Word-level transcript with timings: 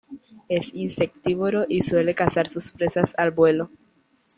Es 0.49 0.73
insectívoro 0.73 1.67
y 1.69 1.83
suele 1.83 2.15
cazar 2.15 2.49
sus 2.49 2.71
presas 2.71 3.13
al 3.17 3.29
vuelo. 3.29 3.69